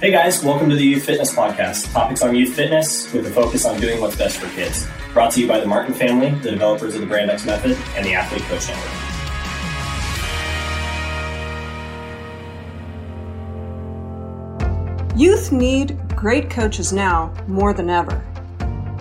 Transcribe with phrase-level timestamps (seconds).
[0.00, 1.92] Hey guys, welcome to the Youth Fitness Podcast.
[1.92, 4.88] Topics on youth fitness with a focus on doing what's best for kids.
[5.12, 8.06] Brought to you by the Martin family, the developers of the Brand X Method, and
[8.06, 8.90] the Athlete Coach Network.
[15.18, 18.24] Youth need great coaches now more than ever.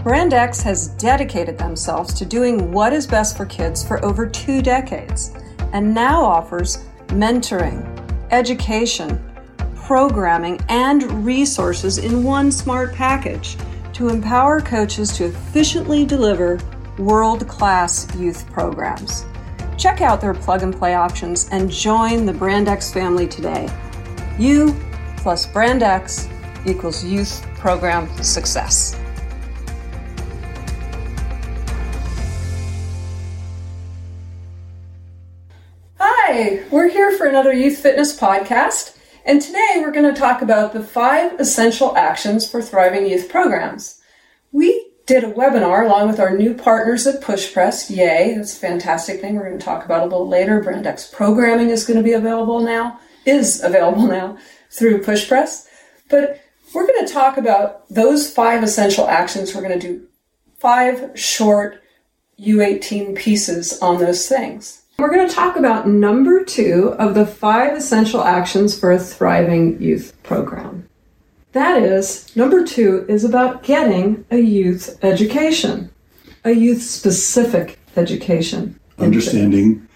[0.04, 4.62] Brand X has dedicated themselves to doing what is best for kids for over two
[4.62, 5.32] decades
[5.72, 7.86] and now offers mentoring,
[8.32, 9.29] education,
[9.90, 13.58] programming, and resources in one smart package
[13.92, 16.60] to empower coaches to efficiently deliver
[17.00, 19.26] world class youth programs.
[19.80, 23.68] Check out their plug and play options and join the Brand X family today.
[24.38, 24.76] You
[25.18, 26.30] plus Brand X
[26.68, 28.96] equals youth program success.
[35.98, 38.89] Hi, we're here for another Youth Fitness podcast.
[39.26, 44.00] And today we're going to talk about the five essential actions for thriving youth programs.
[44.52, 47.90] We did a webinar along with our new partners at PushPress.
[47.96, 49.36] Yay, that's a fantastic thing.
[49.36, 50.62] We're going to talk about a little later.
[50.62, 54.38] Brand X programming is going to be available now, is available now
[54.70, 55.68] through PushPress.
[56.10, 56.42] But
[56.74, 59.54] we're going to talk about those five essential actions.
[59.54, 60.08] We're going to do
[60.60, 61.84] five short
[62.40, 64.84] U18 pieces on those things.
[65.00, 69.82] We're going to talk about number two of the five essential actions for a thriving
[69.82, 70.90] youth program.
[71.54, 75.90] That is, number two is about getting a youth education,
[76.44, 78.78] a youth specific education.
[78.98, 79.88] Understanding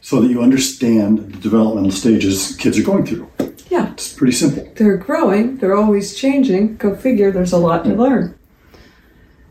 [0.00, 3.28] so that you understand the developmental stages kids are going through.
[3.68, 3.90] Yeah.
[3.90, 4.72] It's pretty simple.
[4.76, 6.76] They're growing, they're always changing.
[6.76, 8.38] Go figure, there's a lot to learn.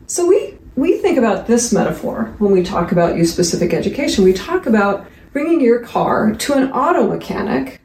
[0.06, 4.24] So we we think about this metaphor when we talk about youth specific education.
[4.24, 7.80] We talk about bringing your car to an auto mechanic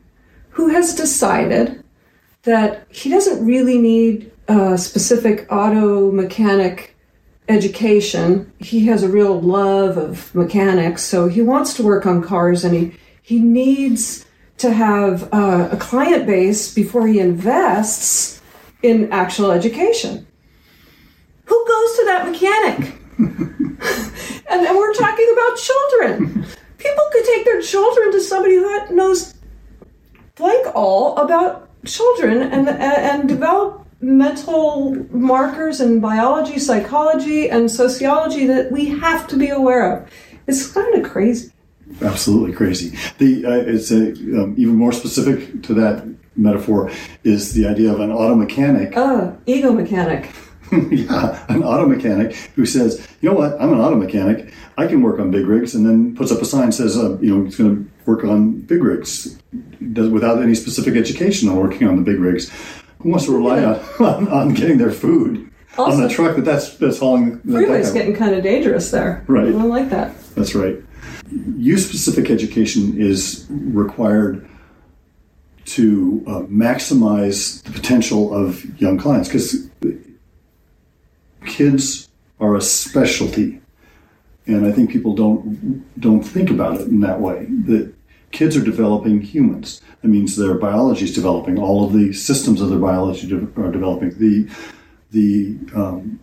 [0.50, 1.83] who has decided
[2.44, 6.98] that he doesn't really need a specific auto mechanic
[7.48, 8.52] education.
[8.59, 12.76] He has a real love of mechanics, so he wants to work on cars and
[12.76, 14.26] he, he needs
[14.58, 18.42] to have uh, a client base before he invests
[18.83, 20.27] in actual education.
[21.52, 22.95] Who goes to that mechanic?
[23.17, 26.45] and, and we're talking about children.
[26.78, 29.34] People could take their children to somebody who knows
[30.36, 38.72] blank all about children and, and develop mental markers in biology, psychology, and sociology that
[38.72, 40.10] we have to be aware of.
[40.48, 41.52] It's kind of crazy.
[42.02, 42.98] Absolutely crazy.
[43.17, 46.08] The uh, it's a, um, even more specific to that
[46.38, 46.90] metaphor
[47.26, 48.95] is the idea of an auto mechanic.
[48.95, 50.30] Uh, ego mechanic.
[50.89, 54.54] yeah, an auto mechanic who says, you know what, I'm an auto mechanic.
[54.77, 57.36] I can work on big rigs, and then puts up a sign says, uh, you
[57.36, 59.37] know, he's going to work on big rigs
[59.92, 62.49] does, without any specific education on working on the big rigs.
[62.99, 66.45] Who wants to rely on, on, on getting their food also, on the truck that
[66.45, 67.39] that's that's hauling?
[67.39, 69.26] Freeway's getting kind of dangerous there.
[69.27, 69.48] Right.
[69.48, 70.17] I don't like that.
[70.36, 70.77] That's right.
[71.58, 74.48] Youth specific education is required
[75.65, 79.70] to uh, maximize the potential of young clients because
[81.46, 82.10] kids
[82.40, 83.62] are a specialty,
[84.48, 87.46] and I think people don't don't think about it in that way.
[87.66, 87.94] That
[88.32, 89.82] kids are developing humans.
[90.02, 91.60] That means their biology is developing.
[91.60, 94.10] All of the systems of their biology are developing.
[94.18, 94.50] The
[95.12, 96.20] the um,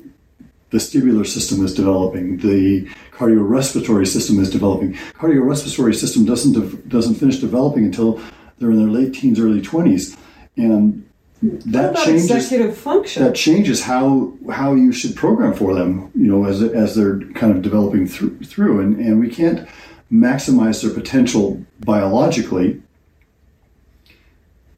[0.72, 2.38] vestibular system is developing.
[2.38, 4.94] The cardiorespiratory system is developing.
[5.14, 8.20] Cardiorespiratory system doesn't de- doesn't finish developing until
[8.58, 10.16] they're in their late teens, early twenties,
[10.56, 11.08] and
[11.40, 13.22] that changes executive function.
[13.22, 16.10] That changes how how you should program for them.
[16.14, 19.68] You know, as as they're kind of developing through through, and and we can't
[20.10, 22.82] maximize their potential biologically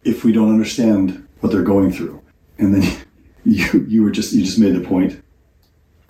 [0.04, 2.20] if we don't understand what they're going through.
[2.58, 3.06] And then
[3.44, 5.22] you you were just you just made the point.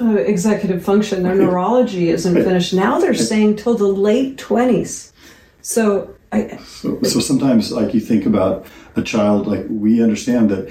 [0.01, 1.23] Uh, executive function.
[1.23, 2.43] Their neurology isn't right.
[2.43, 2.73] finished.
[2.73, 5.13] Now they're saying till the late twenties.
[5.63, 10.71] So I, so, so sometimes like you think about a child like we understand that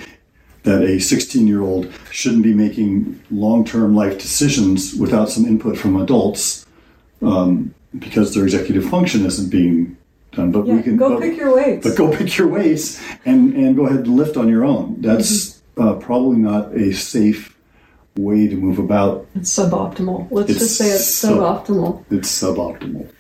[0.64, 5.78] that a 16 year old shouldn't be making long term life decisions without some input
[5.78, 6.66] from adults
[7.22, 9.98] um, because their executive function isn't being
[10.32, 10.52] done.
[10.52, 11.88] But yeah, we can go but, pick your weights.
[11.88, 15.02] But go pick your weights and and go ahead and lift on your own.
[15.02, 15.82] That's mm-hmm.
[15.82, 17.58] uh, probably not a safe
[18.18, 19.28] way to move about.
[19.36, 20.28] It's suboptimal.
[20.32, 22.06] Let's it's just say it's sub- suboptimal.
[22.12, 23.12] It's suboptimal.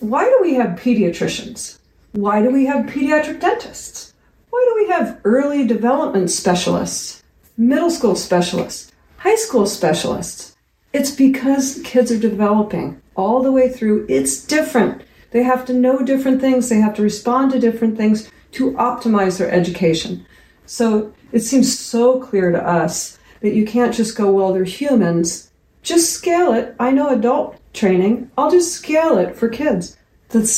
[0.00, 1.79] Why do we have pediatricians?
[2.12, 4.14] Why do we have pediatric dentists?
[4.50, 7.22] Why do we have early development specialists,
[7.56, 10.56] middle school specialists, high school specialists?
[10.92, 14.06] It's because kids are developing all the way through.
[14.08, 15.02] It's different.
[15.30, 19.38] They have to know different things, they have to respond to different things to optimize
[19.38, 20.26] their education.
[20.66, 25.52] So it seems so clear to us that you can't just go, well, they're humans.
[25.82, 26.74] Just scale it.
[26.80, 28.32] I know adult training.
[28.36, 29.96] I'll just scale it for kids.
[30.30, 30.50] That's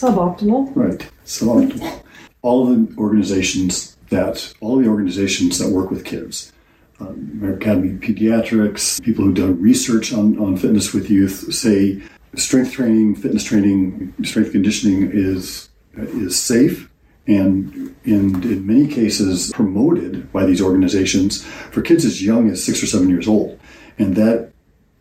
[0.00, 0.74] suboptimal.
[0.74, 1.10] Right.
[1.24, 2.02] Suboptimal.
[2.42, 6.52] All of the organizations that all the organizations that work with kids,
[6.98, 12.02] um, American Academy of Pediatrics, people who've done research on, on fitness with youth say
[12.34, 16.90] strength training, fitness training, strength conditioning is is safe
[17.26, 22.82] and in, in many cases promoted by these organizations for kids as young as six
[22.82, 23.58] or seven years old.
[23.98, 24.52] And that,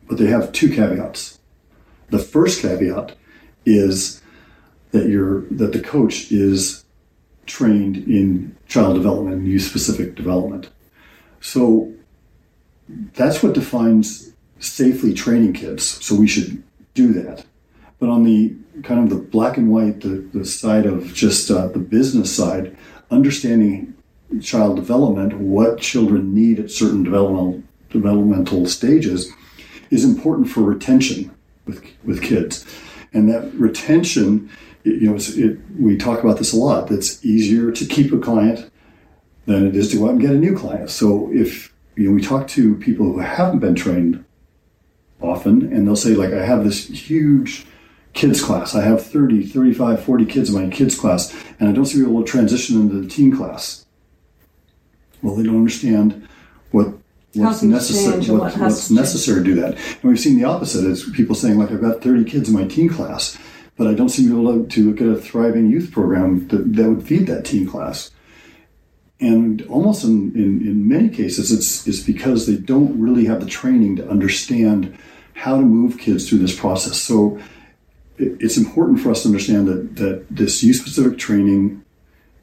[0.08, 1.40] but they have two caveats.
[2.10, 3.16] The first caveat
[3.66, 4.22] is
[4.92, 6.84] that you're that the coach is
[7.46, 10.70] trained in child development and youth specific development.
[11.42, 11.92] So
[13.14, 15.84] that's what defines safely training kids.
[16.06, 16.64] So we should
[16.94, 17.46] do that.
[18.00, 21.68] But on the kind of the black and white, the, the side of just uh,
[21.68, 22.76] the business side,
[23.12, 23.94] understanding
[24.42, 29.32] child development, what children need at certain developmental developmental stages,
[29.90, 31.32] is important for retention
[31.66, 32.66] with with kids,
[33.14, 34.50] and that retention,
[34.84, 36.88] you know, it, we talk about this a lot.
[36.88, 38.70] That's easier to keep a client
[39.46, 40.90] than it is to go out and get a new client.
[40.90, 44.24] So if you know, we talk to people who haven't been trained
[45.22, 47.66] often, and they'll say like, I have this huge
[48.14, 48.76] kids class.
[48.76, 52.24] I have 30, 35, 40 kids in my kids class, and I don't see people
[52.24, 53.86] transition into the teen class.
[55.22, 56.28] Well, they don't understand
[56.72, 56.94] what
[57.34, 59.76] what's necessary what, what what's necessary to do that.
[59.76, 60.90] And we've seen the opposite.
[60.90, 63.38] It's people saying like I've got 30 kids in my teen class,
[63.78, 67.28] but I don't seem able to get a thriving youth program that, that would feed
[67.28, 68.12] that teen class.
[69.22, 73.50] And almost in, in, in many cases, it's, it's because they don't really have the
[73.50, 74.98] training to understand
[75.34, 76.98] how to move kids through this process.
[76.98, 77.40] So
[78.18, 81.84] it's important for us to understand that, that this youth specific training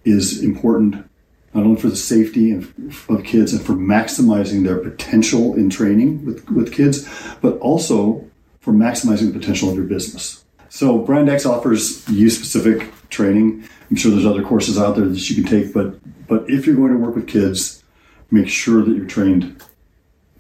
[0.05, 1.09] is important
[1.57, 6.23] not only for the safety of, of, kids and for maximizing their potential in training
[6.27, 7.09] with, with kids,
[7.41, 8.23] but also
[8.61, 10.45] for maximizing the potential of your business.
[10.69, 13.67] So Brand X offers youth specific training.
[13.91, 16.77] I'm sure there's other courses out there that you can take, but but if you're
[16.77, 17.83] going to work with kids,
[18.31, 19.63] make sure that you're trained.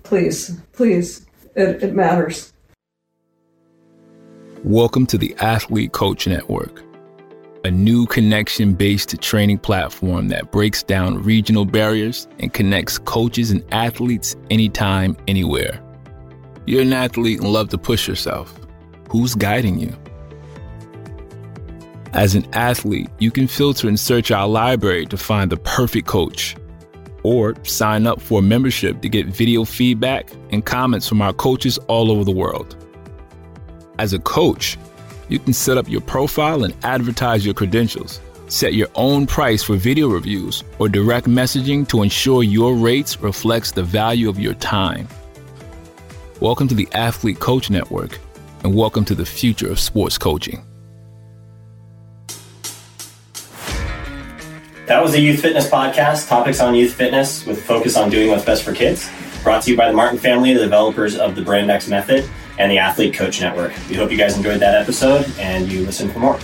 [0.02, 1.24] Please, please,
[1.54, 2.52] it, it matters.
[4.64, 6.82] Welcome to the Athlete Coach Network,
[7.66, 13.64] a new connection based training platform that breaks down regional barriers and connects coaches and
[13.72, 15.82] athletes anytime, anywhere.
[16.64, 18.56] You're an athlete and love to push yourself.
[19.10, 19.92] Who's guiding you?
[22.12, 26.54] As an athlete, you can filter and search our library to find the perfect coach,
[27.24, 31.78] or sign up for a membership to get video feedback and comments from our coaches
[31.88, 32.76] all over the world.
[33.98, 34.78] As a coach,
[35.28, 38.20] you can set up your profile and advertise your credentials.
[38.48, 43.72] Set your own price for video reviews or direct messaging to ensure your rates reflects
[43.72, 45.08] the value of your time.
[46.38, 48.18] Welcome to the Athlete Coach Network
[48.62, 50.64] and welcome to the future of sports coaching.
[54.86, 58.44] That was the Youth Fitness Podcast, topics on youth fitness with focus on doing what's
[58.44, 59.10] best for kids.
[59.42, 62.70] Brought to you by the Martin family, the developers of the Brand X Method and
[62.70, 63.72] the Athlete Coach Network.
[63.88, 66.38] We hope you guys enjoyed that episode and you listen for more.